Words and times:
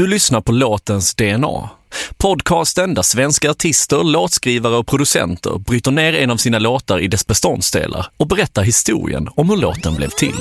Du 0.00 0.06
lyssnar 0.06 0.40
på 0.40 0.52
låtens 0.52 1.14
DNA. 1.14 1.70
Podcasten 2.16 2.94
där 2.94 3.02
svenska 3.02 3.50
artister, 3.50 4.04
låtskrivare 4.04 4.76
och 4.76 4.86
producenter 4.86 5.58
bryter 5.58 5.90
ner 5.90 6.12
en 6.12 6.30
av 6.30 6.36
sina 6.36 6.58
låtar 6.58 7.00
i 7.00 7.08
dess 7.08 7.26
beståndsdelar 7.26 8.06
och 8.16 8.26
berättar 8.26 8.62
historien 8.62 9.28
om 9.36 9.50
hur 9.50 9.56
låten 9.56 9.94
blev 9.94 10.08
till. 10.08 10.40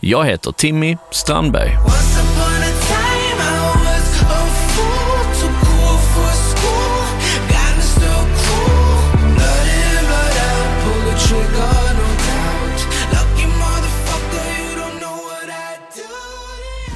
Jag 0.00 0.24
heter 0.24 0.52
Timmy 0.52 0.96
Strandberg. 1.10 1.70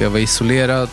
Jag 0.00 0.10
var 0.10 0.18
isolerad, 0.18 0.88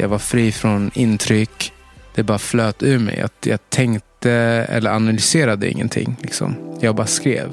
jag 0.00 0.08
var 0.08 0.18
fri 0.18 0.52
från 0.52 0.90
intryck. 0.94 1.72
Det 2.14 2.22
bara 2.22 2.38
flöt 2.38 2.82
ur 2.82 2.98
mig. 2.98 3.20
Att 3.20 3.46
jag 3.46 3.70
tänkte 3.70 4.30
eller 4.68 4.90
analyserade 4.90 5.70
ingenting. 5.70 6.16
Liksom. 6.22 6.56
Jag 6.80 6.94
bara 6.94 7.06
skrev. 7.06 7.52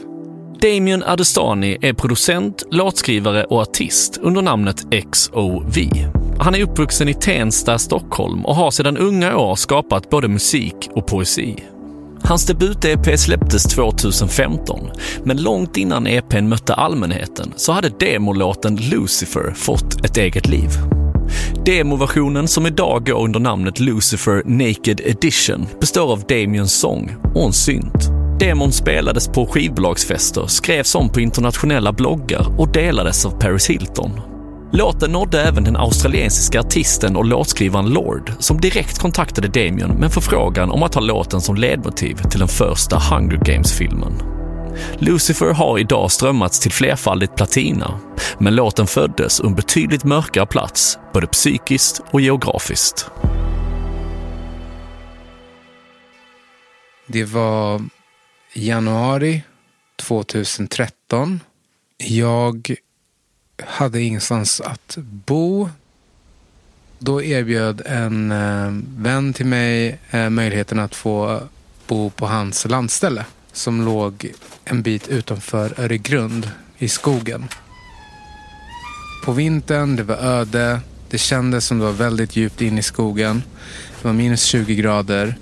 Damien 0.61 1.03
Adestani 1.03 1.77
är 1.81 1.93
producent, 1.93 2.63
låtskrivare 2.71 3.43
och 3.43 3.61
artist 3.61 4.19
under 4.21 4.41
namnet 4.41 4.85
XOV. 5.11 5.77
Han 6.39 6.55
är 6.55 6.63
uppvuxen 6.63 7.09
i 7.09 7.13
Tensta, 7.13 7.77
Stockholm 7.77 8.45
och 8.45 8.55
har 8.55 8.71
sedan 8.71 8.97
unga 8.97 9.37
år 9.37 9.55
skapat 9.55 10.09
både 10.09 10.27
musik 10.27 10.89
och 10.93 11.07
poesi. 11.07 11.55
Hans 12.23 12.47
debut-EP 12.47 13.17
släpptes 13.17 13.63
2015, 13.63 14.89
men 15.23 15.41
långt 15.41 15.77
innan 15.77 16.07
EPn 16.07 16.47
mötte 16.47 16.73
allmänheten 16.73 17.53
så 17.55 17.71
hade 17.71 17.89
demolåten 17.89 18.75
Lucifer 18.75 19.53
fått 19.55 20.05
ett 20.05 20.17
eget 20.17 20.47
liv. 20.47 20.69
Demoversionen 21.65 22.47
som 22.47 22.65
idag 22.65 23.05
går 23.05 23.23
under 23.23 23.39
namnet 23.39 23.79
Lucifer 23.79 24.41
Naked 24.45 25.01
Edition 25.05 25.67
består 25.79 26.11
av 26.11 26.23
Damiens 26.29 26.79
sång 26.79 27.15
och 27.35 27.45
en 27.45 27.53
synt. 27.53 28.09
Demon 28.39 28.71
spelades 28.71 29.27
på 29.27 29.45
skivbolagsfester, 29.45 30.47
skrevs 30.47 30.95
om 30.95 31.09
på 31.09 31.21
internationella 31.21 31.93
bloggar 31.93 32.59
och 32.59 32.71
delades 32.71 33.25
av 33.25 33.39
Paris 33.39 33.69
Hilton. 33.69 34.11
Låten 34.71 35.11
nådde 35.11 35.41
även 35.41 35.63
den 35.63 35.77
australiensiska 35.77 36.59
artisten 36.59 37.15
och 37.15 37.25
låtskrivaren 37.25 37.89
Lord 37.89 38.31
som 38.39 38.61
direkt 38.61 38.99
kontaktade 38.99 39.47
Damien 39.47 39.89
med 39.89 40.03
en 40.03 40.09
förfrågan 40.09 40.71
om 40.71 40.83
att 40.83 40.95
ha 40.95 41.01
låten 41.01 41.41
som 41.41 41.55
ledmotiv 41.55 42.15
till 42.15 42.39
den 42.39 42.47
första 42.47 42.99
Hunger 42.99 43.37
Games-filmen. 43.37 44.36
Lucifer 44.99 45.53
har 45.53 45.79
idag 45.79 46.11
strömmats 46.11 46.59
till 46.59 46.71
flerfaldigt 46.71 47.35
platina, 47.35 47.99
men 48.39 48.55
låten 48.55 48.87
föddes 48.87 49.39
ur 49.39 49.45
en 49.45 49.55
betydligt 49.55 50.03
mörkare 50.03 50.45
plats, 50.45 50.99
både 51.13 51.27
psykiskt 51.27 52.01
och 52.11 52.21
geografiskt. 52.21 53.05
Det 57.07 57.23
var 57.23 57.81
januari 58.53 59.41
2013. 59.95 61.39
Jag 61.97 62.75
hade 63.65 64.01
ingenstans 64.01 64.61
att 64.61 64.97
bo. 65.01 65.69
Då 66.99 67.23
erbjöd 67.23 67.81
en 67.85 68.31
eh, 68.31 68.71
vän 68.97 69.33
till 69.33 69.45
mig 69.45 69.99
eh, 70.11 70.29
möjligheten 70.29 70.79
att 70.79 70.95
få 70.95 71.41
bo 71.87 72.09
på 72.09 72.27
hans 72.27 72.65
landställe 72.65 73.25
som 73.57 73.85
låg 73.85 74.31
en 74.65 74.81
bit 74.81 75.07
utanför 75.07 75.79
Öregrund 75.79 76.51
i 76.77 76.87
skogen. 76.87 77.45
På 79.25 79.31
vintern, 79.31 79.95
det 79.95 80.03
var 80.03 80.15
öde. 80.15 80.79
Det 81.09 81.17
kändes 81.17 81.65
som 81.65 81.79
det 81.79 81.85
var 81.85 81.91
väldigt 81.91 82.35
djupt 82.35 82.61
in 82.61 82.77
i 82.77 82.83
skogen. 82.83 83.43
Det 84.01 84.07
var 84.07 84.13
minus 84.13 84.43
20 84.43 84.75
grader. 84.75 85.35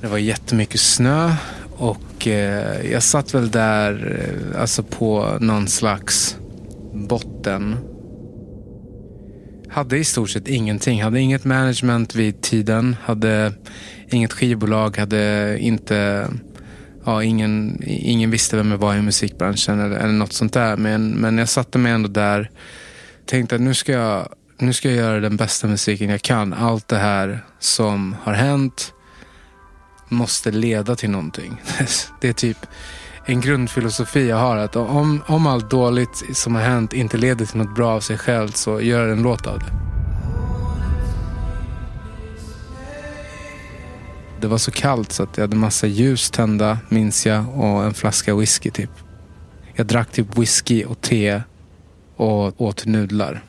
Det 0.00 0.06
var 0.06 0.18
jättemycket 0.18 0.80
snö 0.80 1.34
och 1.76 2.26
eh, 2.26 2.90
jag 2.92 3.02
satt 3.02 3.34
väl 3.34 3.50
där 3.50 4.20
eh, 4.52 4.60
alltså 4.60 4.82
på 4.82 5.38
någon 5.40 5.68
slags 5.68 6.36
botten. 6.92 7.76
Hade 9.68 9.98
i 9.98 10.04
stort 10.04 10.30
sett 10.30 10.48
ingenting. 10.48 11.02
Hade 11.02 11.20
inget 11.20 11.44
management 11.44 12.14
vid 12.14 12.40
tiden. 12.40 12.96
Hade 13.02 13.52
inget 14.10 14.32
skivbolag. 14.32 14.96
Hade 14.96 15.56
inte... 15.58 16.28
Ja, 17.04 17.22
ingen, 17.22 17.82
ingen 17.86 18.30
visste 18.30 18.56
vem 18.56 18.70
jag 18.70 18.78
var 18.78 18.94
i 18.94 19.02
musikbranschen 19.02 19.80
eller, 19.80 19.96
eller 19.96 20.12
något 20.12 20.32
sånt 20.32 20.52
där. 20.52 20.76
Men, 20.76 21.10
men 21.10 21.38
jag 21.38 21.48
satte 21.48 21.78
mig 21.78 21.92
ändå 21.92 22.08
där. 22.08 22.50
Tänkte 23.26 23.54
att 23.54 23.60
nu 23.60 23.74
ska, 23.74 23.92
jag, 23.92 24.28
nu 24.58 24.72
ska 24.72 24.88
jag 24.88 24.96
göra 24.96 25.20
den 25.20 25.36
bästa 25.36 25.66
musiken 25.66 26.10
jag 26.10 26.22
kan. 26.22 26.52
Allt 26.54 26.88
det 26.88 26.98
här 26.98 27.44
som 27.58 28.16
har 28.22 28.32
hänt 28.32 28.92
måste 30.08 30.50
leda 30.50 30.96
till 30.96 31.10
någonting. 31.10 31.62
Det 32.20 32.28
är 32.28 32.32
typ 32.32 32.58
en 33.26 33.40
grundfilosofi 33.40 34.28
jag 34.28 34.36
har. 34.36 34.56
Att 34.56 34.76
om, 34.76 35.22
om 35.26 35.46
allt 35.46 35.70
dåligt 35.70 36.24
som 36.32 36.54
har 36.54 36.62
hänt 36.62 36.92
inte 36.92 37.16
leder 37.16 37.46
till 37.46 37.58
något 37.58 37.74
bra 37.74 37.90
av 37.90 38.00
sig 38.00 38.18
själv 38.18 38.48
så 38.48 38.80
gör 38.80 39.08
en 39.08 39.22
låt 39.22 39.46
av 39.46 39.58
det. 39.58 39.93
Det 44.44 44.48
var 44.48 44.58
så 44.58 44.70
kallt 44.70 45.12
så 45.12 45.22
att 45.22 45.36
jag 45.36 45.42
hade 45.42 45.56
massa 45.56 45.86
ljus 45.86 46.30
tända, 46.30 46.78
minns 46.88 47.26
jag, 47.26 47.58
och 47.58 47.84
en 47.84 47.94
flaska 47.94 48.34
whisky 48.34 48.70
typ. 48.70 48.90
Jag 49.74 49.86
drack 49.86 50.12
typ 50.12 50.38
whisky 50.38 50.84
och 50.84 51.00
te 51.00 51.42
och 52.16 52.60
åt 52.60 52.86
nudlar. 52.86 53.44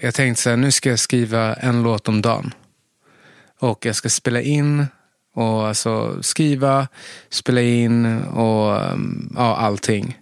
Jag 0.00 0.14
tänkte 0.14 0.42
så 0.42 0.50
här, 0.50 0.56
nu 0.56 0.70
ska 0.70 0.90
jag 0.90 0.98
skriva 0.98 1.54
en 1.54 1.82
låt 1.82 2.08
om 2.08 2.22
dagen. 2.22 2.54
Och 3.58 3.86
jag 3.86 3.96
ska 3.96 4.08
spela 4.08 4.40
in 4.40 4.86
och 5.34 5.68
alltså 5.68 6.22
skriva, 6.22 6.88
spela 7.30 7.60
in 7.60 8.22
och 8.22 8.92
um, 8.92 9.32
ja, 9.36 9.56
allting. 9.56 10.19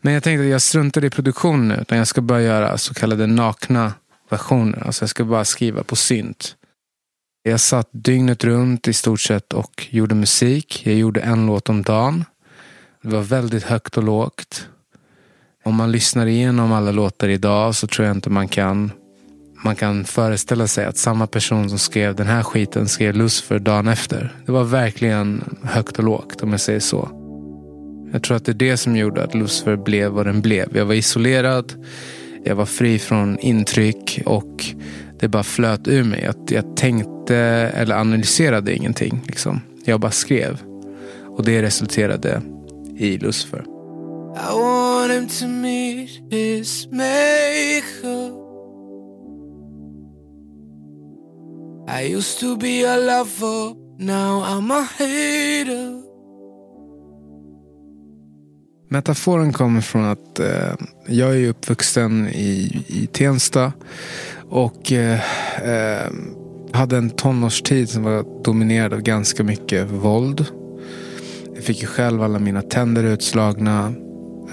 Men 0.00 0.12
jag 0.12 0.22
tänkte 0.22 0.44
att 0.44 0.50
jag 0.50 0.62
struntar 0.62 1.04
i 1.04 1.10
produktionen 1.10 1.68
nu. 1.68 1.74
Utan 1.74 1.98
jag 1.98 2.06
ska 2.06 2.20
bara 2.20 2.42
göra 2.42 2.78
så 2.78 2.94
kallade 2.94 3.26
nakna 3.26 3.92
versioner. 4.28 4.86
Alltså 4.86 5.02
jag 5.02 5.10
ska 5.10 5.24
bara 5.24 5.44
skriva 5.44 5.82
på 5.82 5.96
synt. 5.96 6.56
Jag 7.42 7.60
satt 7.60 7.88
dygnet 7.92 8.44
runt 8.44 8.88
i 8.88 8.92
stort 8.92 9.20
sett 9.20 9.52
och 9.52 9.86
gjorde 9.90 10.14
musik. 10.14 10.86
Jag 10.86 10.94
gjorde 10.94 11.20
en 11.20 11.46
låt 11.46 11.68
om 11.68 11.82
dagen. 11.82 12.24
Det 13.02 13.08
var 13.08 13.22
väldigt 13.22 13.64
högt 13.64 13.96
och 13.96 14.02
lågt. 14.02 14.68
Om 15.64 15.74
man 15.74 15.92
lyssnar 15.92 16.26
igenom 16.26 16.72
alla 16.72 16.90
låtar 16.90 17.28
idag 17.28 17.74
så 17.74 17.86
tror 17.86 18.06
jag 18.06 18.16
inte 18.16 18.30
man 18.30 18.48
kan 18.48 18.90
man 19.64 19.76
kan 19.76 20.04
föreställa 20.04 20.66
sig 20.66 20.84
att 20.84 20.96
samma 20.96 21.26
person 21.26 21.68
som 21.68 21.78
skrev 21.78 22.14
den 22.14 22.26
här 22.26 22.42
skiten 22.42 22.88
skrev 22.88 23.14
Lucifer 23.14 23.58
dagen 23.58 23.88
efter. 23.88 24.34
Det 24.46 24.52
var 24.52 24.64
verkligen 24.64 25.58
högt 25.64 25.98
och 25.98 26.04
lågt 26.04 26.42
om 26.42 26.50
jag 26.50 26.60
säger 26.60 26.80
så. 26.80 27.17
Jag 28.12 28.22
tror 28.22 28.36
att 28.36 28.44
det 28.44 28.52
är 28.52 28.54
det 28.54 28.76
som 28.76 28.96
gjorde 28.96 29.24
att 29.24 29.34
Lucifer 29.34 29.76
blev 29.76 30.10
vad 30.10 30.26
den 30.26 30.40
blev. 30.40 30.76
Jag 30.76 30.84
var 30.84 30.94
isolerad, 30.94 31.72
jag 32.44 32.54
var 32.54 32.66
fri 32.66 32.98
från 32.98 33.38
intryck 33.38 34.22
och 34.26 34.64
det 35.20 35.28
bara 35.28 35.42
flöt 35.42 35.88
ur 35.88 36.04
mig. 36.04 36.24
Att 36.24 36.50
jag 36.50 36.76
tänkte 36.76 37.36
eller 37.36 37.94
analyserade 37.94 38.74
ingenting. 38.74 39.22
Liksom. 39.26 39.60
Jag 39.84 40.00
bara 40.00 40.10
skrev. 40.10 40.62
Och 41.36 41.44
det 41.44 41.62
resulterade 41.62 42.42
i 42.96 43.18
Lucifer. 43.18 43.64
I 44.36 44.52
want 44.52 45.12
him 45.12 45.28
to 45.28 45.46
meet 45.46 46.08
his 46.30 46.86
maker. 46.86 48.38
I 51.88 52.02
used 52.02 52.40
to 52.40 52.56
be 52.56 52.84
a 52.84 52.96
lover, 52.96 53.74
now 53.98 54.42
I'm 54.44 54.70
a 54.70 54.86
hater. 54.98 56.02
Metaforen 58.90 59.52
kommer 59.52 59.80
från 59.80 60.04
att 60.04 60.40
eh, 60.40 60.74
jag 61.06 61.36
är 61.36 61.48
uppvuxen 61.48 62.28
i, 62.28 62.84
i 62.86 63.06
Tensta 63.06 63.72
och 64.50 64.92
eh, 64.92 65.20
eh, 65.62 66.12
hade 66.72 66.96
en 66.96 67.10
tonårstid 67.10 67.88
som 67.88 68.02
var 68.02 68.42
dominerad 68.44 68.92
av 68.92 69.00
ganska 69.00 69.44
mycket 69.44 69.90
våld. 69.90 70.46
Jag 71.54 71.64
fick 71.64 71.80
ju 71.80 71.86
själv 71.86 72.22
alla 72.22 72.38
mina 72.38 72.62
tänder 72.62 73.04
utslagna. 73.04 73.94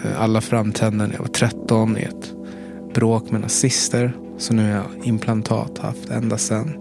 Eh, 0.03 0.21
alla 0.21 0.41
framtänder 0.41 1.07
när 1.07 1.13
jag 1.13 1.21
var 1.21 1.27
13 1.27 1.97
i 1.97 2.01
ett 2.01 2.33
bråk 2.93 3.31
med 3.31 3.41
nazister. 3.41 4.13
Så 4.37 4.53
nu 4.53 4.63
har 4.63 4.69
jag 4.69 5.07
implantat 5.07 5.77
haft 5.77 6.09
ända 6.09 6.37
sedan. 6.37 6.73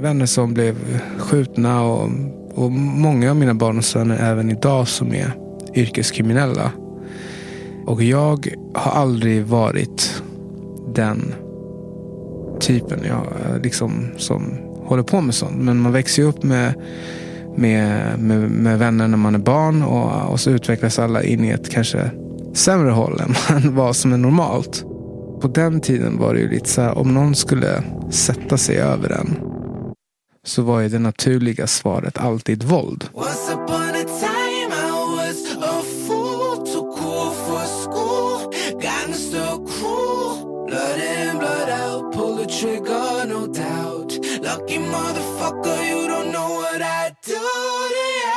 Vänner 0.00 0.26
som 0.26 0.54
blev 0.54 1.00
skjutna 1.18 1.82
och, 1.82 2.10
och 2.54 2.72
många 2.72 3.30
av 3.30 3.36
mina 3.36 3.54
barndomsvänner 3.54 4.18
även 4.30 4.50
idag 4.50 4.88
som 4.88 5.14
är 5.14 5.41
yrkeskriminella. 5.74 6.72
Och 7.86 8.02
jag 8.02 8.48
har 8.74 8.92
aldrig 8.92 9.44
varit 9.44 10.22
den 10.94 11.34
typen 12.60 13.00
jag, 13.04 13.26
liksom, 13.62 14.06
som 14.16 14.58
håller 14.84 15.02
på 15.02 15.20
med 15.20 15.34
sånt. 15.34 15.56
Men 15.56 15.80
man 15.80 15.92
växer 15.92 16.22
ju 16.22 16.28
upp 16.28 16.42
med, 16.42 16.74
med, 17.56 18.18
med, 18.18 18.50
med 18.50 18.78
vänner 18.78 19.08
när 19.08 19.16
man 19.16 19.34
är 19.34 19.38
barn 19.38 19.82
och, 19.82 20.30
och 20.30 20.40
så 20.40 20.50
utvecklas 20.50 20.98
alla 20.98 21.22
in 21.22 21.44
i 21.44 21.48
ett 21.48 21.70
kanske 21.70 22.10
sämre 22.54 22.90
håll 22.90 23.20
än 23.20 23.74
vad 23.74 23.96
som 23.96 24.12
är 24.12 24.18
normalt. 24.18 24.84
På 25.40 25.48
den 25.48 25.80
tiden 25.80 26.18
var 26.18 26.34
det 26.34 26.40
ju 26.40 26.48
lite 26.48 26.68
så 26.68 26.82
här, 26.82 26.98
om 26.98 27.14
någon 27.14 27.34
skulle 27.34 27.82
sätta 28.10 28.58
sig 28.58 28.76
över 28.76 29.12
en 29.12 29.36
så 30.46 30.62
var 30.62 30.80
ju 30.80 30.88
det 30.88 30.98
naturliga 30.98 31.66
svaret 31.66 32.18
alltid 32.18 32.62
våld. 32.62 33.04
Trigger, 42.60 43.26
no 43.26 43.46
doubt. 43.46 44.12
Lucky 44.42 44.78
motherfucker, 44.78 45.78
you 45.90 46.08
don't 46.08 46.32
know 46.32 46.50
what 46.62 46.80
I 46.80 47.08
do 47.26 47.32
to 47.32 47.94
you. 47.94 48.32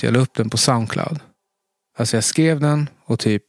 Jag 0.00 0.12
la 0.12 0.18
upp 0.18 0.34
den 0.34 0.50
på 0.50 0.56
Soundcloud. 0.56 1.20
Alltså 1.98 2.16
jag 2.16 2.24
skrev 2.24 2.60
den 2.60 2.90
och 3.04 3.18
typ 3.18 3.44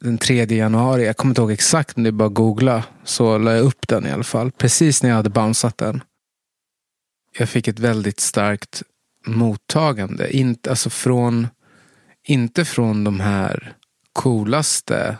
den 0.00 0.18
3 0.18 0.44
januari, 0.44 1.06
jag 1.06 1.16
kommer 1.16 1.30
inte 1.30 1.40
ihåg 1.40 1.52
exakt 1.52 1.96
men 1.96 2.02
det 2.04 2.10
är 2.10 2.12
bara 2.12 2.28
att 2.28 2.34
googla. 2.34 2.84
Så 3.04 3.38
la 3.38 3.52
jag 3.52 3.64
upp 3.64 3.88
den 3.88 4.06
i 4.06 4.10
alla 4.10 4.24
fall. 4.24 4.50
Precis 4.50 5.02
när 5.02 5.10
jag 5.10 5.16
hade 5.16 5.30
bounceat 5.30 5.78
den. 5.78 6.02
Jag 7.38 7.48
fick 7.48 7.68
ett 7.68 7.78
väldigt 7.78 8.20
starkt 8.20 8.82
mottagande. 9.26 10.36
Inte, 10.36 10.70
alltså 10.70 10.90
från, 10.90 11.48
inte 12.28 12.64
från 12.64 13.04
de 13.04 13.20
här 13.20 13.76
coolaste 14.12 15.16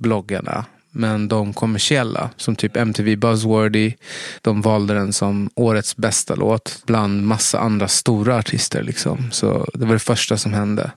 bloggarna. 0.00 0.64
Men 0.92 1.28
de 1.28 1.52
kommersiella, 1.52 2.30
som 2.36 2.56
typ 2.56 2.76
MTV 2.76 3.16
Buzzworthy. 3.16 3.92
De 4.42 4.62
valde 4.62 4.94
den 4.94 5.12
som 5.12 5.50
årets 5.54 5.96
bästa 5.96 6.34
låt 6.34 6.82
bland 6.86 7.26
massa 7.26 7.58
andra 7.60 7.88
stora 7.88 8.36
artister. 8.36 8.82
Liksom. 8.82 9.30
Så 9.32 9.70
det 9.74 9.86
var 9.86 9.92
det 9.92 9.98
första 9.98 10.36
som 10.36 10.52
hände. 10.52 10.90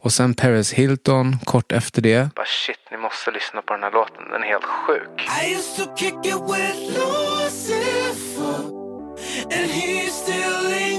Och 0.00 0.12
sen 0.12 0.34
Paris 0.34 0.72
Hilton 0.72 1.38
kort 1.44 1.72
efter 1.72 2.02
det. 2.02 2.34
Bara 2.34 2.46
shit, 2.46 2.78
ni 2.90 2.96
måste 2.96 3.30
lyssna 3.30 3.62
på 3.62 3.72
den 3.72 3.82
här 3.82 3.92
låten. 3.92 4.28
Den 4.30 4.42
är 4.42 4.46
helt 4.46 4.64
sjuk. 4.64 5.28
I 5.42 5.54
used 5.54 5.76
to 5.76 5.96
kick 5.96 6.26
it 6.26 6.40
with 6.50 6.78
Lucifer, 6.98 8.58
and 9.56 9.70
he 9.70 10.10
still 10.10 10.62
lingers 10.70 10.97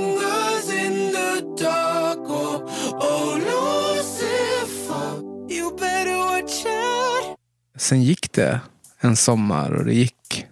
Sen 7.80 8.04
gick 8.04 8.32
det 8.32 8.62
en 9.00 9.16
sommar 9.16 9.72
och 9.72 9.86
det 9.86 9.94
gick 9.94 10.46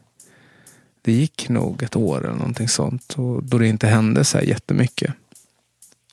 det 1.01 1.12
gick 1.12 1.50
nog 1.50 1.83
ett 1.83 1.95
år 1.95 2.25
eller 2.25 2.38
någonting 2.38 2.68
sånt. 2.68 3.13
Och 3.13 3.44
då 3.44 3.57
det 3.57 3.68
inte 3.68 3.88
hände 3.88 4.24
så 4.24 4.38
här 4.38 4.45
jättemycket. 4.45 5.13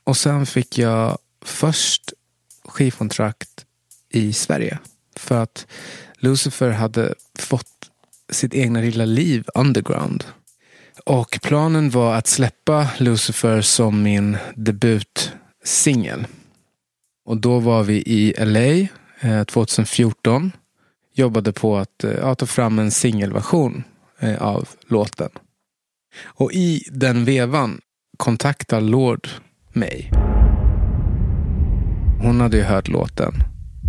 Och 0.05 0.17
sen 0.17 0.47
fick 0.47 0.79
jag 0.79 1.19
först 1.45 2.13
skivkontrakt 2.65 3.65
i 4.11 4.33
Sverige. 4.33 4.79
För 5.17 5.43
att 5.43 5.67
Lucifer 6.19 6.71
hade 6.71 7.15
fått 7.39 7.91
sitt 8.31 8.55
egna 8.55 8.81
lilla 8.81 9.05
liv 9.05 9.45
underground. 9.55 10.25
Och 11.07 11.39
planen 11.43 11.91
var 11.91 12.15
att 12.15 12.27
släppa 12.27 12.89
Lucifer 12.99 13.61
som 13.61 14.03
min 14.03 14.37
debutsingel. 14.55 16.27
Och 17.25 17.37
då 17.37 17.59
var 17.59 17.83
vi 17.83 17.95
i 17.97 18.35
LA 18.39 18.89
2014. 19.45 20.45
Eh, 20.45 20.64
Jobbade 21.17 21.53
på 21.53 21.77
att 21.77 22.05
eh, 22.05 22.11
ja, 22.11 22.35
ta 22.35 22.47
fram 22.47 22.79
en 22.79 22.91
singelversion 22.91 23.85
eh, 24.21 24.43
av 24.43 24.69
låten. 24.89 25.31
Och 26.25 26.53
i 26.53 26.83
den 26.91 27.25
vevan 27.25 27.81
kontaktar 28.17 28.81
Lord 28.81 29.29
mig. 29.73 30.11
Hon 32.21 32.41
hade 32.41 32.57
ju 32.57 32.63
hört 32.63 32.89
låten 32.89 33.35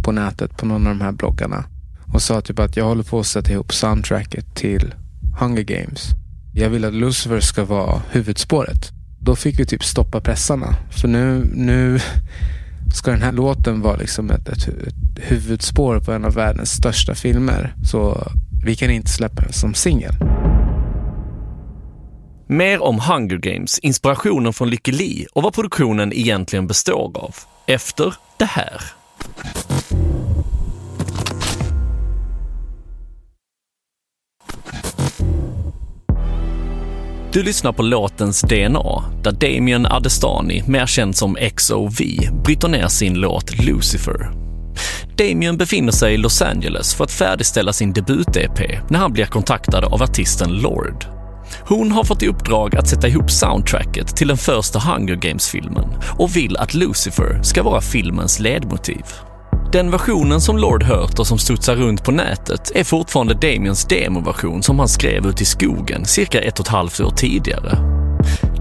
på 0.04 0.12
nätet 0.12 0.58
på 0.58 0.66
någon 0.66 0.88
av 0.88 0.98
de 0.98 1.04
här 1.04 1.12
bloggarna. 1.12 1.66
Och 2.14 2.22
sa 2.22 2.42
typ 2.42 2.60
att 2.60 2.78
jag 2.78 2.86
håller 2.86 3.04
på 3.04 3.20
att 3.20 3.28
sätta 3.28 3.52
ihop 3.52 3.74
soundtracket 3.74 4.56
till 4.56 4.94
Hunger 5.40 5.62
Games. 5.64 6.10
Jag 6.54 6.70
vill 6.70 6.86
att 6.86 6.94
Lucifer 6.94 7.40
ska 7.40 7.66
vara 7.66 8.02
huvudspåret. 8.12 8.92
Då 9.20 9.36
fick 9.36 9.60
vi 9.60 9.66
typ 9.66 9.84
stoppa 9.84 10.22
pressarna. 10.22 10.76
För 10.92 11.08
nu, 11.08 11.52
nu 11.54 12.00
ska 12.96 13.12
den 13.12 13.22
här 13.22 13.32
låten 13.32 13.82
vara 13.82 13.96
liksom 13.96 14.30
ett, 14.32 14.50
ett, 14.50 14.68
ett 14.68 14.94
huvudspår 15.16 16.00
på 16.00 16.12
en 16.12 16.26
av 16.26 16.34
världens 16.34 16.72
största 16.72 17.16
filmer. 17.16 17.74
Så 17.92 18.32
vi 18.66 18.76
kan 18.76 18.90
inte 18.90 19.12
släppa 19.12 19.42
den 19.42 19.54
som 19.54 19.74
singel. 19.74 20.14
Mer 22.48 22.84
om 22.84 23.00
Hunger 23.00 23.38
Games, 23.38 23.80
inspirationen 23.80 24.54
från 24.54 24.70
Lykke 24.70 24.92
Li 24.92 25.26
och 25.34 25.44
vad 25.44 25.54
produktionen 25.54 26.14
egentligen 26.14 26.68
består 26.68 27.12
av. 27.18 27.36
Efter 27.68 28.14
det 28.38 28.46
här. 28.46 28.82
Du 37.36 37.44
lyssnar 37.44 37.72
på 37.72 37.84
låtens 37.84 38.42
DNA, 38.42 39.04
där 39.24 39.32
Damien 39.32 39.86
Adestani, 39.86 40.64
mer 40.68 40.86
känd 40.86 41.16
som 41.16 41.38
XOV, 41.56 41.98
bryter 42.44 42.68
ner 42.68 42.88
sin 42.88 43.14
låt 43.14 43.66
Lucifer. 43.66 44.32
Damien 45.18 45.58
befinner 45.58 45.92
sig 45.92 46.14
i 46.14 46.18
Los 46.18 46.42
Angeles 46.42 46.96
för 46.96 47.04
att 47.04 47.12
färdigställa 47.12 47.74
sin 47.74 47.94
debut-EP 47.94 48.80
när 48.90 49.00
han 49.00 49.14
blir 49.14 49.26
kontaktad 49.26 49.86
av 49.86 50.04
artisten 50.04 50.50
Lord. 50.62 51.06
Hon 51.68 51.92
har 51.92 52.04
fått 52.04 52.24
i 52.24 52.28
uppdrag 52.28 52.76
att 52.76 52.88
sätta 52.88 53.08
ihop 53.08 53.32
soundtracket 53.32 54.16
till 54.16 54.28
den 54.28 54.38
första 54.38 54.80
Hunger 54.80 55.16
Games-filmen 55.16 55.90
och 56.18 56.36
vill 56.36 56.58
att 56.58 56.74
Lucifer 56.74 57.44
ska 57.44 57.64
vara 57.64 57.82
filmens 57.82 58.40
ledmotiv. 58.40 59.04
Den 59.72 59.92
versionen 59.92 60.42
som 60.42 60.58
Lord 60.58 60.84
hört 60.84 61.20
och 61.20 61.28
som 61.28 61.38
studsar 61.38 61.76
runt 61.76 62.04
på 62.04 62.12
nätet 62.12 62.72
är 62.76 62.84
fortfarande 62.84 63.34
Damiens 63.34 63.86
demoversion 63.86 64.64
som 64.64 64.80
han 64.80 64.88
skrev 64.88 65.26
ut 65.26 65.42
i 65.42 65.46
skogen 65.46 66.06
cirka 66.06 66.42
ett 66.42 66.60
och 66.60 66.66
ett 66.66 66.72
halvt 66.72 67.00
år 67.00 67.10
tidigare. 67.10 67.78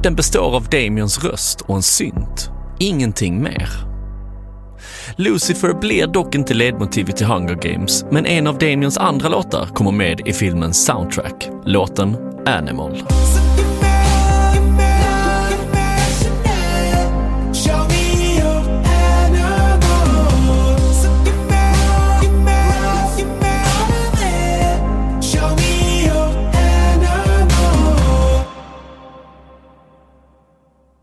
Den 0.03 0.15
består 0.15 0.57
av 0.57 0.69
Damiens 0.69 1.25
röst 1.25 1.61
och 1.61 1.77
en 1.77 1.83
synt. 1.83 2.51
Ingenting 2.79 3.43
mer. 3.43 3.69
Lucifer 5.17 5.73
blir 5.81 6.07
dock 6.07 6.35
inte 6.35 6.55
ledmotivet 6.55 7.17
till 7.17 7.27
Hunger 7.27 7.55
Games, 7.55 8.05
men 8.11 8.27
en 8.27 8.47
av 8.47 8.59
Damiens 8.59 8.99
andra 8.99 9.29
låtar 9.29 9.67
kommer 9.67 9.93
med 9.93 10.21
i 10.29 10.33
filmens 10.33 10.85
soundtrack, 10.87 11.49
låten 11.65 12.17
Animal. 12.47 13.03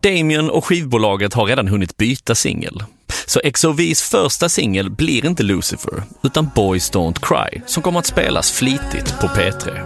Damien 0.02 0.50
och 0.50 0.64
skivbolaget 0.64 1.34
har 1.34 1.46
redan 1.46 1.68
hunnit 1.68 1.96
byta 1.96 2.34
singel. 2.34 2.82
Så 3.26 3.40
XOVs 3.54 4.02
första 4.02 4.48
singel 4.48 4.90
blir 4.90 5.26
inte 5.26 5.42
Lucifer, 5.42 6.02
utan 6.22 6.50
Boys 6.54 6.92
Don't 6.92 7.18
Cry, 7.22 7.60
som 7.66 7.82
kommer 7.82 7.98
att 7.98 8.06
spelas 8.06 8.52
flitigt 8.52 9.20
på 9.20 9.26
P3. 9.26 9.80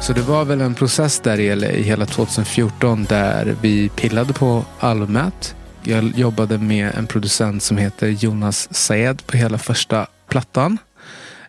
Så 0.00 0.12
det 0.12 0.22
var 0.22 0.44
väl 0.44 0.60
en 0.60 0.74
process 0.74 1.20
där 1.20 1.40
i 1.40 1.56
LA 1.56 1.68
hela 1.68 2.06
2014 2.06 3.04
där 3.04 3.56
vi 3.62 3.88
pillade 3.88 4.32
på 4.32 4.64
albumet. 4.80 5.56
Jag 5.84 6.18
jobbade 6.18 6.58
med 6.58 6.94
en 6.94 7.06
producent 7.06 7.62
som 7.62 7.76
heter 7.76 8.08
Jonas 8.08 8.74
Saed 8.74 9.26
på 9.26 9.36
hela 9.36 9.58
första 9.58 10.06
plattan. 10.28 10.78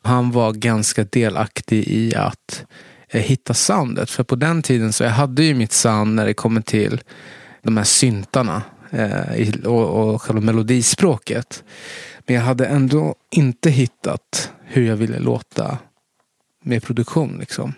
Han 0.01 0.31
var 0.31 0.53
ganska 0.53 1.03
delaktig 1.03 1.87
i 1.87 2.15
att 2.15 2.65
eh, 3.09 3.21
hitta 3.21 3.53
soundet. 3.53 4.09
För 4.09 4.23
på 4.23 4.35
den 4.35 4.61
tiden 4.61 4.93
så 4.93 5.03
jag 5.03 5.11
hade 5.11 5.43
ju 5.43 5.53
mitt 5.53 5.71
sound 5.71 6.15
när 6.15 6.25
det 6.25 6.33
kommer 6.33 6.61
till 6.61 7.01
de 7.63 7.77
här 7.77 7.83
syntarna 7.83 8.61
eh, 8.89 9.65
och, 9.65 10.13
och 10.13 10.21
själva 10.21 10.41
melodispråket. 10.41 11.63
Men 12.25 12.35
jag 12.35 12.43
hade 12.43 12.65
ändå 12.65 13.15
inte 13.31 13.69
hittat 13.69 14.51
hur 14.63 14.87
jag 14.87 14.95
ville 14.95 15.19
låta 15.19 15.77
med 16.63 16.83
produktion. 16.83 17.37
Liksom. 17.39 17.73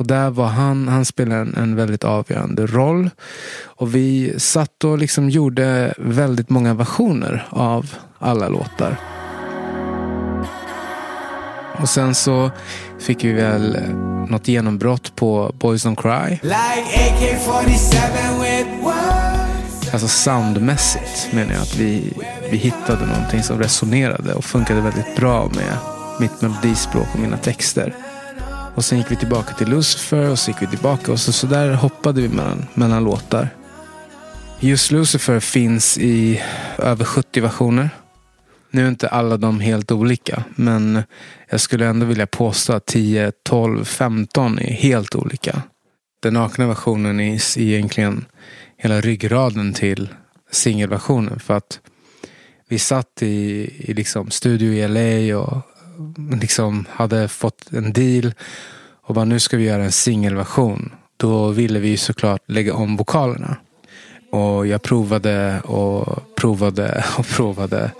Och 0.00 0.06
där 0.06 0.30
var 0.30 0.46
han, 0.46 0.88
han 0.88 1.04
spelade 1.04 1.40
en, 1.40 1.54
en 1.56 1.76
väldigt 1.76 2.04
avgörande 2.04 2.66
roll. 2.66 3.10
Och 3.64 3.94
vi 3.94 4.34
satt 4.38 4.84
och 4.84 4.98
liksom 4.98 5.30
gjorde 5.30 5.94
väldigt 5.98 6.50
många 6.50 6.74
versioner 6.74 7.46
av 7.50 7.94
alla 8.18 8.48
låtar. 8.48 8.96
Och 11.80 11.88
sen 11.88 12.14
så 12.14 12.50
fick 12.98 13.24
vi 13.24 13.32
väl 13.32 13.76
eh, 13.76 13.94
något 14.30 14.48
genombrott 14.48 15.16
på 15.16 15.54
Boys 15.58 15.86
Don't 15.86 15.96
Cry. 16.02 16.30
Like 16.42 17.10
AK 17.10 17.40
47 17.64 17.96
with 18.40 18.84
words 18.84 19.92
Alltså 19.92 20.08
soundmässigt 20.08 21.32
menar 21.32 21.52
jag 21.52 21.62
att 21.62 21.76
vi, 21.76 22.12
vi 22.50 22.56
hittade 22.56 23.06
någonting 23.06 23.42
som 23.42 23.58
resonerade 23.58 24.34
och 24.34 24.44
funkade 24.44 24.80
väldigt 24.80 25.16
bra 25.16 25.50
med 25.54 25.76
mitt 26.20 26.40
melodispråk 26.40 27.06
och 27.14 27.20
mina 27.20 27.36
texter. 27.36 27.94
Och 28.80 28.84
sen 28.84 28.98
gick 28.98 29.10
vi 29.10 29.16
tillbaka 29.16 29.54
till 29.54 29.68
Lucifer 29.68 30.30
och 30.30 30.38
så 30.38 30.50
gick 30.50 30.62
vi 30.62 30.66
tillbaka 30.66 31.12
och 31.12 31.20
så, 31.20 31.32
så 31.32 31.46
där 31.46 31.72
hoppade 31.72 32.20
vi 32.20 32.28
mellan, 32.28 32.66
mellan 32.74 33.04
låtar. 33.04 33.48
Just 34.60 34.90
Lucifer 34.90 35.40
finns 35.40 35.98
i 35.98 36.42
över 36.78 37.04
70 37.04 37.40
versioner. 37.40 37.90
Nu 38.70 38.84
är 38.84 38.88
inte 38.88 39.08
alla 39.08 39.36
de 39.36 39.60
helt 39.60 39.92
olika, 39.92 40.44
men 40.54 41.02
jag 41.50 41.60
skulle 41.60 41.86
ändå 41.86 42.06
vilja 42.06 42.26
påstå 42.26 42.72
att 42.72 42.86
10, 42.86 43.32
12, 43.44 43.84
15 43.84 44.58
är 44.58 44.72
helt 44.72 45.14
olika. 45.14 45.62
Den 46.22 46.34
nakna 46.34 46.66
versionen 46.66 47.20
är 47.20 47.58
egentligen 47.58 48.24
hela 48.76 49.00
ryggraden 49.00 49.72
till 49.72 50.08
singelversionen. 50.50 51.40
För 51.40 51.54
att 51.54 51.80
vi 52.68 52.78
satt 52.78 53.22
i, 53.22 53.26
i 53.78 53.94
liksom 53.94 54.30
studio 54.30 54.72
i 54.72 54.88
LA 54.88 55.38
och 55.38 55.62
liksom 56.40 56.84
hade 56.90 57.28
fått 57.28 57.72
en 57.72 57.92
deal 57.92 58.32
och 59.02 59.14
bara 59.14 59.24
nu 59.24 59.40
ska 59.40 59.56
vi 59.56 59.64
göra 59.64 59.84
en 59.84 59.92
singelversion. 59.92 60.92
Då 61.16 61.48
ville 61.48 61.78
vi 61.78 61.96
såklart 61.96 62.42
lägga 62.46 62.74
om 62.74 62.96
vokalerna. 62.96 63.56
Och 64.32 64.66
jag 64.66 64.82
provade 64.82 65.60
och 65.60 66.34
provade 66.36 67.04
och 67.18 67.26
provade. 67.26 67.90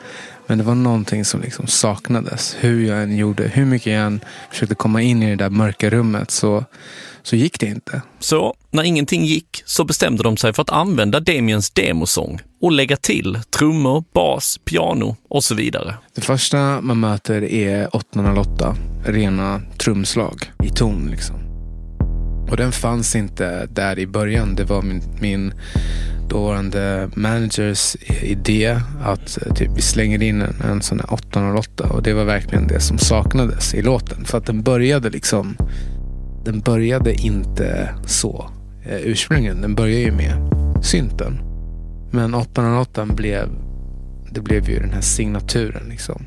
Men 0.50 0.58
det 0.58 0.64
var 0.64 0.74
någonting 0.74 1.24
som 1.24 1.40
liksom 1.40 1.66
saknades. 1.66 2.56
Hur 2.60 2.86
jag 2.86 3.02
än 3.02 3.16
gjorde, 3.16 3.48
hur 3.48 3.64
mycket 3.64 3.92
jag 3.92 4.02
än 4.02 4.20
försökte 4.50 4.74
komma 4.74 5.02
in 5.02 5.22
i 5.22 5.30
det 5.30 5.36
där 5.36 5.50
mörka 5.50 5.90
rummet 5.90 6.30
så, 6.30 6.64
så 7.22 7.36
gick 7.36 7.60
det 7.60 7.66
inte. 7.66 8.02
Så 8.18 8.54
när 8.70 8.82
ingenting 8.82 9.24
gick 9.24 9.62
så 9.66 9.84
bestämde 9.84 10.22
de 10.22 10.36
sig 10.36 10.52
för 10.52 10.62
att 10.62 10.70
använda 10.70 11.20
Damiens 11.20 11.70
demosång 11.70 12.40
och 12.60 12.72
lägga 12.72 12.96
till 12.96 13.38
trummor, 13.58 14.04
bas, 14.14 14.58
piano 14.64 15.16
och 15.28 15.44
så 15.44 15.54
vidare. 15.54 15.94
Det 16.14 16.20
första 16.20 16.80
man 16.80 17.00
möter 17.00 17.44
är 17.44 17.96
808, 17.96 18.76
rena 19.04 19.62
trumslag 19.78 20.52
i 20.64 20.68
ton 20.68 21.08
liksom. 21.10 21.49
Och 22.50 22.56
den 22.56 22.72
fanns 22.72 23.16
inte 23.16 23.66
där 23.66 23.98
i 23.98 24.06
början. 24.06 24.54
Det 24.54 24.64
var 24.64 24.82
min, 24.82 25.02
min 25.20 25.52
dåvarande 26.28 27.10
managers 27.14 27.96
idé 28.22 28.80
att 29.02 29.38
eh, 29.42 29.54
typ, 29.54 29.70
vi 29.76 29.82
slänger 29.82 30.22
in 30.22 30.42
en, 30.42 30.54
en 30.60 30.82
sån 30.82 31.00
här 31.00 31.12
808 31.12 31.88
och 31.90 32.02
det 32.02 32.12
var 32.12 32.24
verkligen 32.24 32.66
det 32.66 32.80
som 32.80 32.98
saknades 32.98 33.74
i 33.74 33.82
låten. 33.82 34.24
För 34.24 34.38
att 34.38 34.46
den 34.46 34.62
började 34.62 35.10
liksom, 35.10 35.56
den 36.44 36.60
började 36.60 37.14
inte 37.14 37.94
så 38.06 38.50
eh, 38.86 39.00
ursprungligen. 39.00 39.60
Den 39.60 39.74
började 39.74 40.00
ju 40.00 40.12
med 40.12 40.50
synten. 40.82 41.40
Men 42.10 42.34
808 42.34 43.06
blev, 43.06 43.48
det 44.30 44.40
blev 44.40 44.70
ju 44.70 44.78
den 44.78 44.92
här 44.92 45.00
signaturen 45.00 45.82
liksom. 45.88 46.24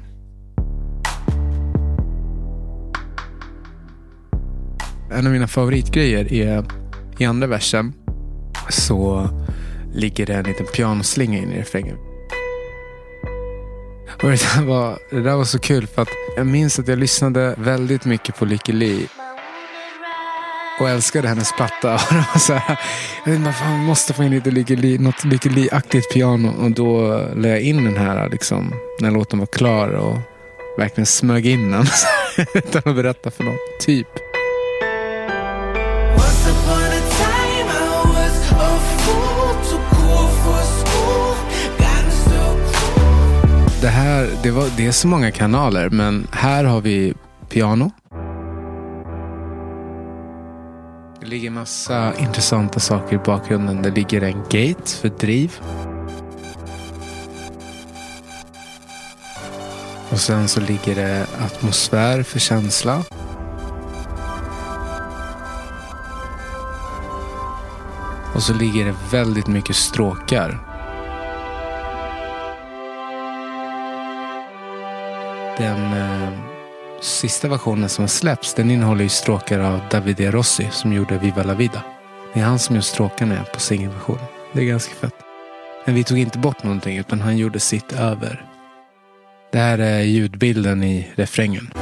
En 5.13 5.27
av 5.27 5.33
mina 5.33 5.47
favoritgrejer 5.47 6.33
är 6.33 6.65
i 7.17 7.25
andra 7.25 7.47
versen 7.47 7.93
så 8.69 9.29
ligger 9.93 10.25
det 10.25 10.33
en 10.33 10.43
liten 10.43 10.65
pianoslinga 10.65 11.37
in 11.37 11.51
i 11.51 11.59
refrängen. 11.59 11.97
Och 14.23 14.29
det, 14.29 14.55
där 14.55 14.65
var, 14.65 14.97
det 15.09 15.21
där 15.21 15.35
var 15.35 15.43
så 15.43 15.59
kul 15.59 15.87
för 15.87 16.01
att 16.01 16.09
jag 16.37 16.47
minns 16.47 16.79
att 16.79 16.87
jag 16.87 16.99
lyssnade 16.99 17.55
väldigt 17.57 18.05
mycket 18.05 18.39
på 18.39 18.45
Lykke 18.45 18.71
Li. 18.71 19.07
Och 20.79 20.89
älskade 20.89 21.27
hennes 21.27 21.53
platta. 21.53 21.93
Och 22.09 22.13
det 22.13 22.25
var 22.33 22.39
så 22.39 22.53
här, 22.53 22.79
jag 23.25 23.79
måste 23.79 24.13
få 24.13 24.23
in 24.23 24.31
lite 24.31 24.51
Lykke 24.51 24.75
Li, 24.75 24.97
något 24.97 25.25
Lykke 25.25 25.49
Li-aktigt 25.49 26.13
piano. 26.13 26.53
Och 26.59 26.71
då 26.71 27.07
la 27.35 27.47
jag 27.47 27.61
in 27.61 27.83
den 27.83 27.97
här 27.97 28.29
liksom, 28.29 28.73
när 28.99 29.11
låten 29.11 29.39
var 29.39 29.45
klar 29.45 29.87
och 29.87 30.17
verkligen 30.77 31.05
smög 31.05 31.45
in 31.45 31.71
den. 31.71 31.85
Utan 32.53 32.81
att 32.85 32.95
berätta 32.95 33.31
för 33.31 33.43
någon. 33.43 33.57
Typ. 33.79 34.07
Det, 44.43 44.51
var, 44.51 44.69
det 44.77 44.85
är 44.85 44.91
så 44.91 45.07
många 45.07 45.31
kanaler, 45.31 45.89
men 45.89 46.27
här 46.31 46.63
har 46.63 46.81
vi 46.81 47.13
piano. 47.49 47.91
Det 51.19 51.25
ligger 51.25 51.49
massa 51.49 52.13
intressanta 52.19 52.79
saker 52.79 53.15
i 53.15 53.19
bakgrunden. 53.19 53.81
Det 53.81 53.91
ligger 53.91 54.21
en 54.21 54.43
gate 54.43 54.91
för 55.01 55.09
driv. 55.09 55.59
Och 60.09 60.19
sen 60.19 60.47
så 60.47 60.61
ligger 60.61 60.95
det 60.95 61.27
atmosfär 61.45 62.23
för 62.23 62.39
känsla. 62.39 63.03
Och 68.35 68.43
så 68.43 68.53
ligger 68.53 68.85
det 68.85 68.95
väldigt 69.11 69.47
mycket 69.47 69.75
stråkar. 69.75 70.72
Den 75.57 75.93
eh, 75.93 76.29
sista 77.01 77.47
versionen 77.47 77.89
som 77.89 78.03
har 78.03 78.07
släppts 78.07 78.53
den 78.53 78.71
innehåller 78.71 79.03
ju 79.03 79.09
stråkar 79.09 79.59
av 79.59 79.79
Davide 79.91 80.31
Rossi 80.31 80.67
som 80.71 80.93
gjorde 80.93 81.17
Viva 81.17 81.43
la 81.43 81.53
vida. 81.53 81.83
Det 82.33 82.39
är 82.39 82.43
han 82.43 82.59
som 82.59 82.75
gör 82.75 82.81
stråkarna 82.81 83.43
på 83.53 83.59
singelversionen. 83.59 84.25
Det 84.53 84.61
är 84.61 84.65
ganska 84.65 84.95
fett. 84.95 85.15
Men 85.85 85.95
vi 85.95 86.03
tog 86.03 86.17
inte 86.17 86.37
bort 86.37 86.63
någonting 86.63 86.97
utan 86.97 87.21
han 87.21 87.37
gjorde 87.37 87.59
sitt 87.59 87.93
över. 87.93 88.45
Det 89.51 89.57
här 89.57 89.77
är 89.77 90.01
ljudbilden 90.01 90.83
i 90.83 91.07
refrängen. 91.15 91.73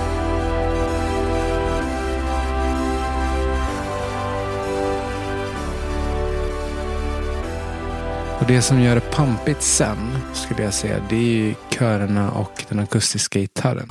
Det 8.52 8.62
som 8.62 8.82
gör 8.82 8.96
det 8.96 9.02
pampigt 9.02 9.62
sen, 9.62 9.98
skulle 10.34 10.64
jag 10.64 10.74
säga, 10.74 11.06
det 11.10 11.16
är 11.16 11.20
ju 11.20 11.56
körerna 11.70 12.32
och 12.32 12.66
den 12.70 12.80
akustiska 12.80 13.40
gitarren. 13.40 13.88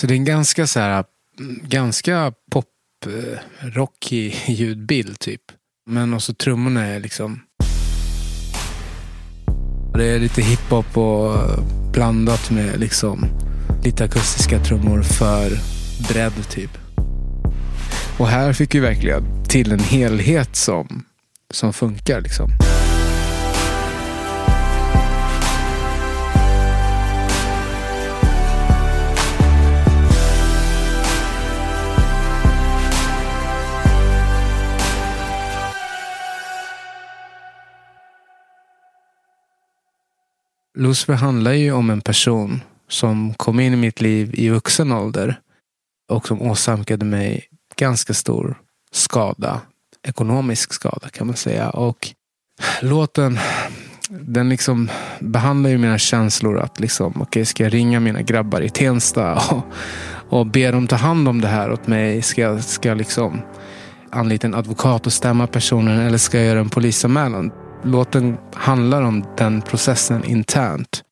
Så 0.00 0.06
det 0.06 0.14
är 0.14 0.16
en 0.16 0.24
ganska 0.24 0.66
så 0.66 0.80
här, 0.80 1.04
ganska 1.62 2.32
pop, 2.50 2.66
eh, 3.06 3.38
rockig 3.60 4.36
ljudbild 4.46 5.18
typ. 5.18 5.42
Men 5.86 6.14
också 6.14 6.34
trummorna 6.34 6.86
är 6.86 7.00
liksom 7.00 7.40
det 9.98 10.04
är 10.04 10.18
lite 10.18 10.42
hiphop 10.42 10.96
och 10.96 11.34
eh, 11.34 11.58
blandat 11.92 12.50
med 12.50 12.80
liksom 12.80 13.26
lite 13.84 14.04
akustiska 14.04 14.58
trummor 14.58 15.02
för 15.02 15.50
bredd 16.08 16.48
typ. 16.50 16.70
Och 18.18 18.28
här 18.28 18.52
fick 18.52 18.74
vi 18.74 18.80
verkligen 18.80 19.44
till 19.44 19.72
en 19.72 19.78
helhet 19.78 20.56
som, 20.56 21.04
som 21.50 21.72
funkar 21.72 22.20
liksom. 22.20 22.50
Lucifer 40.78 41.14
handlar 41.14 41.52
ju 41.52 41.72
om 41.72 41.90
en 41.90 42.00
person 42.00 42.60
som 42.88 43.34
kom 43.34 43.60
in 43.60 43.72
i 43.72 43.76
mitt 43.76 44.00
liv 44.00 44.34
i 44.34 44.48
vuxen 44.48 44.92
ålder 44.92 45.40
och 46.12 46.26
som 46.26 46.42
åsamkade 46.42 47.04
mig 47.04 47.44
ganska 47.76 48.14
stor 48.14 48.58
skada. 48.92 49.60
Ekonomisk 50.08 50.72
skada 50.72 51.08
kan 51.08 51.26
man 51.26 51.36
säga. 51.36 51.70
Och 51.70 52.08
låten 52.82 53.38
den 54.10 54.48
liksom 54.48 54.90
behandlar 55.20 55.70
ju 55.70 55.78
mina 55.78 55.98
känslor 55.98 56.58
att 56.58 56.80
liksom, 56.80 57.06
okej, 57.06 57.22
okay, 57.22 57.44
ska 57.44 57.62
jag 57.62 57.74
ringa 57.74 58.00
mina 58.00 58.22
grabbar 58.22 58.60
i 58.60 58.70
Tensta 58.70 59.34
och, 59.34 59.62
och 60.28 60.46
be 60.46 60.70
dem 60.70 60.86
ta 60.86 60.96
hand 60.96 61.28
om 61.28 61.40
det 61.40 61.48
här 61.48 61.72
åt 61.72 61.86
mig? 61.86 62.22
Ska 62.22 62.40
jag, 62.40 62.64
ska 62.64 62.88
jag 62.88 62.98
liksom 62.98 63.42
anlita 64.10 64.46
en 64.46 64.54
advokat 64.54 65.06
och 65.06 65.12
stämma 65.12 65.46
personen 65.46 66.00
eller 66.00 66.18
ska 66.18 66.36
jag 66.36 66.46
göra 66.46 66.60
en 66.60 66.70
polisanmälan? 66.70 67.52
Låten 67.84 68.36
handlar 68.54 69.02
om 69.02 69.24
den 69.36 69.62
processen 69.62 70.24
internt. 70.24 71.02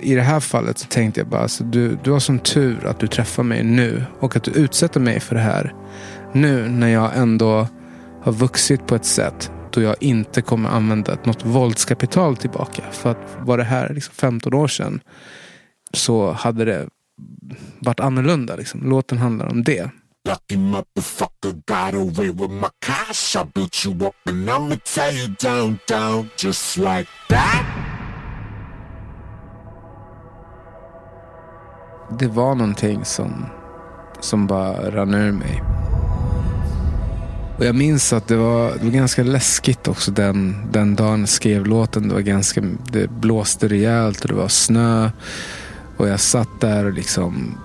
I 0.00 0.14
det 0.14 0.22
här 0.22 0.40
fallet 0.40 0.78
så 0.78 0.86
tänkte 0.86 1.20
jag 1.20 1.28
bara, 1.28 1.42
alltså, 1.42 1.64
du, 1.64 1.98
du 2.04 2.10
har 2.10 2.18
sån 2.18 2.38
tur 2.38 2.86
att 2.86 3.00
du 3.00 3.06
träffar 3.06 3.42
mig 3.42 3.62
nu 3.62 4.04
och 4.20 4.36
att 4.36 4.44
du 4.44 4.50
utsätter 4.50 5.00
mig 5.00 5.20
för 5.20 5.34
det 5.34 5.40
här. 5.40 5.74
Nu 6.32 6.68
när 6.68 6.88
jag 6.88 7.16
ändå 7.16 7.68
har 8.22 8.32
vuxit 8.32 8.86
på 8.86 8.94
ett 8.94 9.04
sätt 9.04 9.52
då 9.70 9.82
jag 9.82 9.96
inte 10.00 10.42
kommer 10.42 10.68
använda 10.68 11.18
något 11.24 11.44
våldskapital 11.44 12.36
tillbaka. 12.36 12.82
För 12.92 13.10
att 13.10 13.36
var 13.38 13.58
det 13.58 13.64
här 13.64 13.94
liksom 13.94 14.14
15 14.14 14.54
år 14.54 14.68
sedan 14.68 15.00
så 15.92 16.32
hade 16.32 16.64
det 16.64 16.88
varit 17.78 18.00
annorlunda. 18.00 18.56
Liksom. 18.56 18.90
Låten 18.90 19.18
handlar 19.18 19.46
om 19.46 19.64
det. 19.64 19.90
Lucky 20.28 20.56
motherfucker 20.56 21.62
got 21.64 21.94
away 21.94 22.30
with 22.30 22.50
my 22.50 22.68
cash. 22.80 23.36
I 23.36 23.44
built 23.44 23.84
you 23.86 24.06
up 24.06 24.14
and 24.26 24.50
I'ma 24.50 24.76
tear 24.84 25.12
you 25.12 25.28
down, 25.28 25.78
down, 25.88 26.30
just 26.36 26.76
like 26.76 27.08
that. 27.28 27.66
Det 32.18 32.26
var 32.26 32.54
någonting 32.54 33.04
som, 33.04 33.46
som 34.20 34.46
bara 34.46 34.90
rann 34.90 35.14
ur 35.14 35.32
mig. 35.32 35.62
Och 37.58 37.64
jag 37.64 37.74
minns 37.74 38.12
att 38.12 38.28
det 38.28 38.36
var, 38.36 38.72
det 38.72 38.84
var 38.84 38.90
ganska 38.90 39.22
läskigt 39.22 39.88
också 39.88 40.10
den, 40.10 40.56
den 40.72 40.96
dagen 40.96 41.20
jag 41.20 41.28
skrev 41.28 41.66
låten. 41.66 42.08
Det, 42.08 42.14
var 42.14 42.20
ganska, 42.20 42.62
det 42.92 43.10
blåste 43.10 43.68
rejält 43.68 44.22
och 44.22 44.28
det 44.28 44.34
var 44.34 44.48
snö. 44.48 45.10
Och 45.96 46.08
jag 46.08 46.20
satt 46.20 46.60
där 46.60 46.84
och 46.84 46.92
liksom 46.92 47.58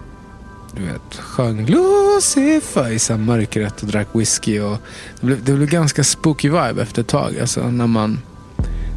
du 0.75 0.86
vet, 0.86 1.15
sjöng 1.15 1.65
Lucifer 1.65 2.91
i 2.91 3.00
så 3.00 3.17
mörkret 3.17 3.82
och 3.82 3.88
drack 3.88 4.08
whisky. 4.13 4.60
Och 4.60 4.77
det, 5.20 5.25
blev, 5.25 5.44
det 5.44 5.53
blev 5.53 5.70
ganska 5.70 6.03
spooky 6.03 6.50
vibe 6.50 6.82
efter 6.82 7.01
ett 7.01 7.08
tag. 7.08 7.39
Alltså, 7.39 7.70
när 7.70 7.88
man 7.88 8.20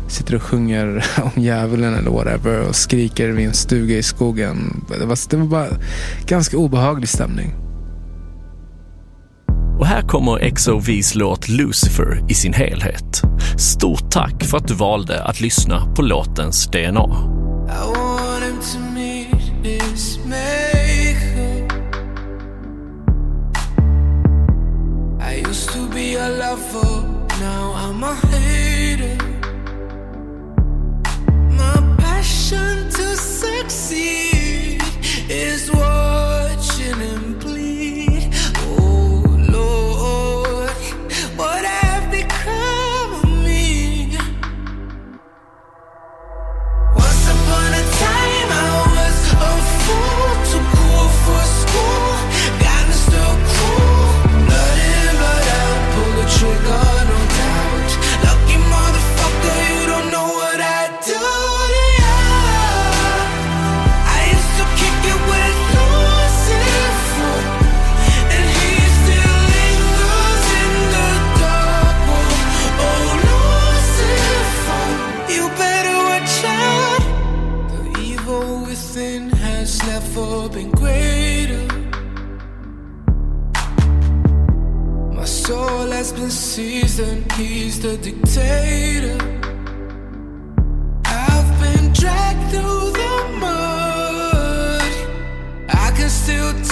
sitter 0.09 0.35
och 0.35 0.43
sjunger 0.43 1.07
om 1.23 1.43
djävulen 1.43 1.95
eller 1.95 2.11
whatever 2.11 2.69
och 2.69 2.77
skriker 2.77 3.29
vid 3.29 3.47
en 3.47 3.55
stuga 3.55 3.97
i 3.97 4.03
skogen. 4.03 4.85
Det 4.89 5.07
var, 5.07 5.31
det 5.31 5.37
var 5.37 5.47
bara 5.47 5.69
ganska 6.27 6.57
obehaglig 6.57 7.09
stämning. 7.09 7.55
Och 9.79 9.87
här 9.87 10.03
kommer 10.03 10.51
XOVs 10.51 11.15
låt 11.15 11.49
Lucifer 11.49 12.25
i 12.29 12.35
sin 12.35 12.53
helhet. 12.53 13.23
Stort 13.59 14.11
tack 14.11 14.45
för 14.45 14.57
att 14.57 14.69
du 14.69 14.75
valde 14.75 15.25
att 15.25 15.41
lyssna 15.41 15.95
på 15.95 16.03
låtens 16.03 16.67
DNA. 16.67 17.39
Be 26.59 26.88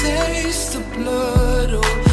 taste 0.07 0.75
the 0.75 0.81
blood, 0.95 1.71
oh 1.73 2.06